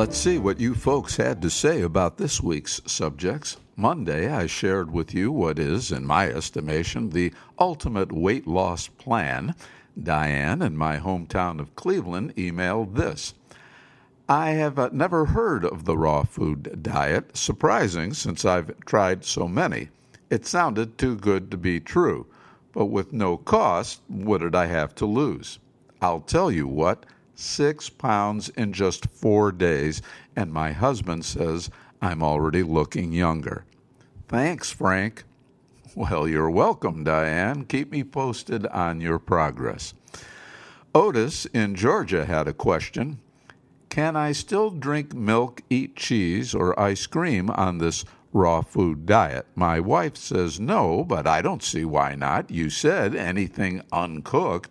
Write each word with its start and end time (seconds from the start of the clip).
Let's 0.00 0.16
see 0.16 0.38
what 0.38 0.58
you 0.58 0.74
folks 0.74 1.18
had 1.18 1.42
to 1.42 1.50
say 1.50 1.82
about 1.82 2.16
this 2.16 2.40
week's 2.40 2.80
subjects. 2.86 3.58
Monday, 3.76 4.32
I 4.32 4.46
shared 4.46 4.90
with 4.90 5.12
you 5.12 5.30
what 5.30 5.58
is, 5.58 5.92
in 5.92 6.06
my 6.06 6.26
estimation, 6.26 7.10
the 7.10 7.34
ultimate 7.58 8.10
weight 8.10 8.46
loss 8.46 8.88
plan. 8.88 9.54
Diane 10.02 10.62
in 10.62 10.74
my 10.74 10.96
hometown 10.96 11.60
of 11.60 11.76
Cleveland 11.76 12.34
emailed 12.36 12.94
this 12.94 13.34
I 14.26 14.52
have 14.52 14.78
uh, 14.78 14.88
never 14.90 15.26
heard 15.26 15.66
of 15.66 15.84
the 15.84 15.98
raw 15.98 16.22
food 16.22 16.82
diet, 16.82 17.36
surprising 17.36 18.14
since 18.14 18.46
I've 18.46 18.80
tried 18.86 19.26
so 19.26 19.46
many. 19.46 19.90
It 20.30 20.46
sounded 20.46 20.96
too 20.96 21.14
good 21.14 21.50
to 21.50 21.58
be 21.58 21.78
true, 21.78 22.26
but 22.72 22.86
with 22.86 23.12
no 23.12 23.36
cost, 23.36 24.00
what 24.08 24.40
did 24.40 24.54
I 24.54 24.64
have 24.64 24.94
to 24.94 25.04
lose? 25.04 25.58
I'll 26.00 26.20
tell 26.20 26.50
you 26.50 26.66
what 26.66 27.04
six 27.40 27.88
pounds 27.88 28.48
in 28.50 28.72
just 28.72 29.06
four 29.08 29.50
days, 29.52 30.02
and 30.36 30.52
my 30.52 30.72
husband 30.72 31.24
says 31.24 31.70
I'm 32.02 32.22
already 32.22 32.62
looking 32.62 33.12
younger. 33.12 33.64
Thanks, 34.28 34.70
Frank. 34.70 35.24
Well, 35.96 36.28
you're 36.28 36.50
welcome, 36.50 37.02
Diane. 37.02 37.64
Keep 37.64 37.90
me 37.90 38.04
posted 38.04 38.64
on 38.68 39.00
your 39.00 39.18
progress. 39.18 39.92
Otis 40.94 41.46
in 41.46 41.74
Georgia 41.74 42.24
had 42.24 42.46
a 42.46 42.52
question 42.52 43.18
Can 43.88 44.16
I 44.16 44.32
still 44.32 44.70
drink 44.70 45.14
milk, 45.14 45.62
eat 45.68 45.96
cheese, 45.96 46.54
or 46.54 46.78
ice 46.78 47.06
cream 47.06 47.50
on 47.50 47.78
this 47.78 48.04
raw 48.32 48.60
food 48.60 49.04
diet? 49.04 49.46
My 49.56 49.80
wife 49.80 50.16
says 50.16 50.60
no, 50.60 51.04
but 51.04 51.26
I 51.26 51.42
don't 51.42 51.62
see 51.62 51.84
why 51.84 52.14
not. 52.14 52.50
You 52.50 52.70
said 52.70 53.16
anything 53.16 53.82
uncooked. 53.92 54.70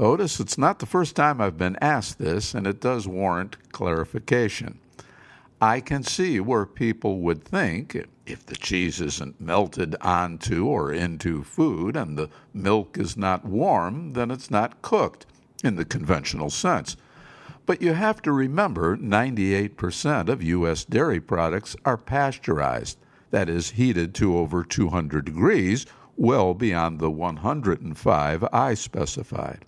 Otis, 0.00 0.38
it's 0.38 0.56
not 0.56 0.78
the 0.78 0.86
first 0.86 1.16
time 1.16 1.40
I've 1.40 1.58
been 1.58 1.76
asked 1.80 2.18
this, 2.18 2.54
and 2.54 2.68
it 2.68 2.80
does 2.80 3.08
warrant 3.08 3.56
clarification. 3.72 4.78
I 5.60 5.80
can 5.80 6.04
see 6.04 6.38
where 6.38 6.66
people 6.66 7.18
would 7.18 7.42
think 7.42 8.06
if 8.24 8.46
the 8.46 8.54
cheese 8.54 9.00
isn't 9.00 9.40
melted 9.40 9.96
onto 10.00 10.66
or 10.66 10.92
into 10.92 11.42
food 11.42 11.96
and 11.96 12.16
the 12.16 12.30
milk 12.54 12.96
is 12.96 13.16
not 13.16 13.44
warm, 13.44 14.12
then 14.12 14.30
it's 14.30 14.52
not 14.52 14.82
cooked 14.82 15.26
in 15.64 15.74
the 15.74 15.84
conventional 15.84 16.48
sense. 16.48 16.96
But 17.66 17.82
you 17.82 17.94
have 17.94 18.22
to 18.22 18.30
remember 18.30 18.96
98% 18.96 20.28
of 20.28 20.44
U.S. 20.44 20.84
dairy 20.84 21.20
products 21.20 21.74
are 21.84 21.96
pasteurized, 21.96 22.98
that 23.32 23.48
is, 23.48 23.70
heated 23.70 24.14
to 24.14 24.38
over 24.38 24.62
200 24.62 25.24
degrees, 25.24 25.86
well 26.16 26.54
beyond 26.54 27.00
the 27.00 27.10
105 27.10 28.44
I 28.52 28.74
specified. 28.74 29.64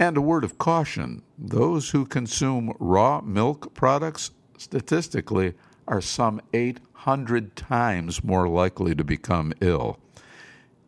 And 0.00 0.16
a 0.16 0.22
word 0.22 0.44
of 0.44 0.56
caution 0.56 1.22
those 1.36 1.90
who 1.90 2.06
consume 2.06 2.74
raw 2.80 3.20
milk 3.20 3.74
products 3.74 4.30
statistically 4.56 5.52
are 5.86 6.00
some 6.00 6.40
800 6.54 7.54
times 7.54 8.24
more 8.24 8.48
likely 8.48 8.94
to 8.94 9.04
become 9.04 9.52
ill. 9.60 9.98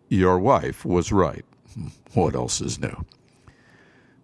Your 0.09 0.39
wife 0.39 0.87
was 0.87 1.13
right. 1.13 1.45
What 2.15 2.35
else 2.35 2.63
is 2.63 2.79
new? 2.79 3.05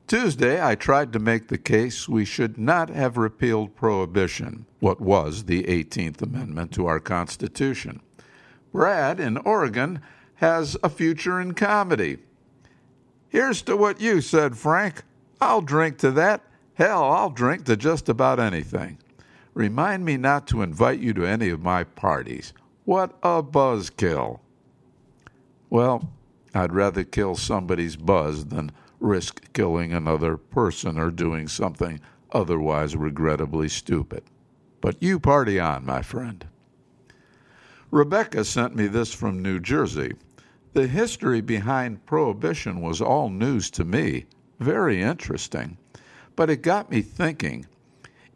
Tuesday, 0.06 0.62
I 0.62 0.74
tried 0.74 1.12
to 1.12 1.18
make 1.18 1.48
the 1.48 1.58
case 1.58 2.08
we 2.08 2.24
should 2.24 2.56
not 2.56 2.88
have 2.88 3.18
repealed 3.18 3.76
prohibition, 3.76 4.64
what 4.80 5.02
was 5.02 5.44
the 5.44 5.64
18th 5.64 6.22
Amendment 6.22 6.72
to 6.72 6.86
our 6.86 7.00
Constitution. 7.00 8.00
Brad 8.72 9.20
in 9.20 9.36
Oregon 9.38 10.00
has 10.36 10.78
a 10.82 10.88
future 10.88 11.38
in 11.38 11.52
comedy. 11.52 12.18
Here's 13.28 13.62
to 13.62 13.76
what 13.76 14.00
you 14.00 14.20
said, 14.20 14.56
Frank. 14.56 15.02
I'll 15.40 15.60
drink 15.60 15.98
to 15.98 16.10
that. 16.12 16.42
Hell, 16.74 17.04
I'll 17.04 17.30
drink 17.30 17.64
to 17.66 17.76
just 17.76 18.08
about 18.08 18.40
anything. 18.40 18.98
Remind 19.54 20.04
me 20.04 20.16
not 20.16 20.46
to 20.48 20.62
invite 20.62 21.00
you 21.00 21.12
to 21.14 21.26
any 21.26 21.48
of 21.48 21.60
my 21.60 21.84
parties. 21.84 22.52
What 22.84 23.18
a 23.22 23.42
buzzkill. 23.42 24.40
Well, 25.68 26.08
I'd 26.54 26.72
rather 26.72 27.04
kill 27.04 27.34
somebody's 27.34 27.96
buzz 27.96 28.46
than 28.46 28.72
risk 29.00 29.52
killing 29.52 29.92
another 29.92 30.36
person 30.36 30.98
or 30.98 31.10
doing 31.10 31.48
something 31.48 32.00
otherwise 32.32 32.96
regrettably 32.96 33.68
stupid. 33.68 34.22
But 34.80 35.02
you 35.02 35.18
party 35.18 35.58
on, 35.58 35.84
my 35.84 36.02
friend. 36.02 36.46
Rebecca 37.90 38.44
sent 38.44 38.76
me 38.76 38.86
this 38.86 39.12
from 39.12 39.42
New 39.42 39.60
Jersey. 39.60 40.12
The 40.74 40.86
history 40.86 41.40
behind 41.40 42.04
Prohibition 42.04 42.80
was 42.80 43.00
all 43.00 43.30
news 43.30 43.70
to 43.72 43.84
me, 43.84 44.26
very 44.60 45.00
interesting. 45.00 45.78
But 46.36 46.50
it 46.50 46.62
got 46.62 46.90
me 46.90 47.02
thinking 47.02 47.66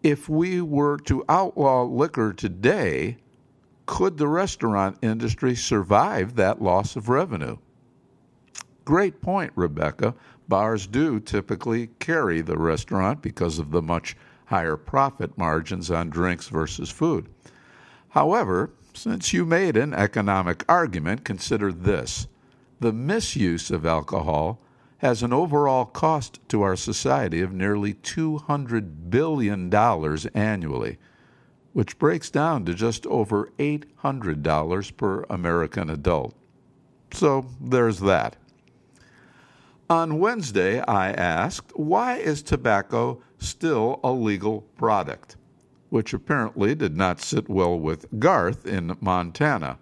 if 0.02 0.28
we 0.28 0.60
were 0.60 0.96
to 0.98 1.24
outlaw 1.28 1.84
liquor 1.84 2.32
today, 2.32 3.18
could 3.86 4.16
the 4.16 4.28
restaurant 4.28 4.98
industry 5.02 5.54
survive 5.54 6.34
that 6.36 6.62
loss 6.62 6.96
of 6.96 7.08
revenue? 7.08 7.58
Great 8.84 9.20
point, 9.20 9.52
Rebecca. 9.54 10.14
Bars 10.48 10.86
do 10.86 11.20
typically 11.20 11.88
carry 11.98 12.40
the 12.40 12.58
restaurant 12.58 13.22
because 13.22 13.58
of 13.58 13.70
the 13.70 13.82
much 13.82 14.16
higher 14.46 14.76
profit 14.76 15.38
margins 15.38 15.90
on 15.90 16.10
drinks 16.10 16.48
versus 16.48 16.90
food. 16.90 17.28
However, 18.08 18.70
since 18.94 19.32
you 19.32 19.44
made 19.44 19.76
an 19.76 19.94
economic 19.94 20.64
argument, 20.68 21.24
consider 21.24 21.72
this. 21.72 22.26
The 22.80 22.92
misuse 22.92 23.70
of 23.70 23.86
alcohol 23.86 24.60
has 24.98 25.22
an 25.22 25.32
overall 25.32 25.84
cost 25.84 26.38
to 26.48 26.62
our 26.62 26.76
society 26.76 27.40
of 27.40 27.52
nearly 27.52 27.94
$200 27.94 29.10
billion 29.10 29.74
annually, 30.34 30.98
which 31.72 31.98
breaks 31.98 32.30
down 32.30 32.64
to 32.64 32.74
just 32.74 33.06
over 33.06 33.50
$800 33.58 34.96
per 34.96 35.24
American 35.28 35.90
adult. 35.90 36.34
So 37.12 37.46
there's 37.60 38.00
that. 38.00 38.36
On 39.90 40.18
Wednesday, 40.18 40.80
I 40.80 41.10
asked, 41.10 41.76
why 41.76 42.16
is 42.16 42.42
tobacco 42.42 43.22
still 43.38 44.00
a 44.04 44.12
legal 44.12 44.62
product? 44.76 45.36
Which 45.92 46.14
apparently 46.14 46.74
did 46.74 46.96
not 46.96 47.20
sit 47.20 47.50
well 47.50 47.78
with 47.78 48.18
Garth 48.18 48.64
in 48.64 48.96
Montana. 49.02 49.78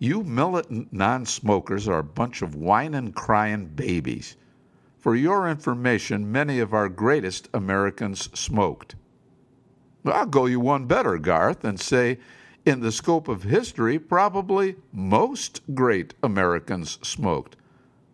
You 0.00 0.24
militant 0.24 0.92
non 0.92 1.26
smokers 1.26 1.86
are 1.86 2.00
a 2.00 2.02
bunch 2.02 2.42
of 2.42 2.56
whining, 2.56 3.12
crying 3.12 3.66
babies. 3.66 4.34
For 4.98 5.14
your 5.14 5.48
information, 5.48 6.32
many 6.32 6.58
of 6.58 6.74
our 6.74 6.88
greatest 6.88 7.48
Americans 7.54 8.28
smoked. 8.36 8.96
I'll 10.04 10.26
go 10.26 10.46
you 10.46 10.58
one 10.58 10.86
better, 10.86 11.18
Garth, 11.18 11.62
and 11.62 11.78
say, 11.78 12.18
in 12.66 12.80
the 12.80 12.90
scope 12.90 13.28
of 13.28 13.44
history, 13.44 13.96
probably 14.00 14.74
most 14.92 15.60
great 15.72 16.14
Americans 16.20 16.98
smoked. 17.02 17.54